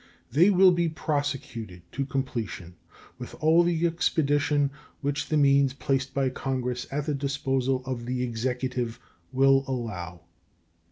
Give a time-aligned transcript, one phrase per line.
[0.31, 2.73] They will be prosecuted to completion
[3.19, 8.23] with all the expedition which the means placed by Congress at the disposal of the
[8.23, 8.99] Executive
[9.31, 10.21] will allow.